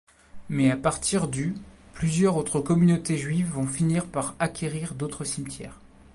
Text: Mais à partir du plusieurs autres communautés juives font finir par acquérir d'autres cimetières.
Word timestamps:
Mais 0.49 0.71
à 0.71 0.77
partir 0.77 1.27
du 1.27 1.53
plusieurs 1.93 2.35
autres 2.35 2.59
communautés 2.59 3.17
juives 3.19 3.51
font 3.53 3.67
finir 3.67 4.07
par 4.07 4.33
acquérir 4.39 4.95
d'autres 4.95 5.25
cimetières. 5.25 5.77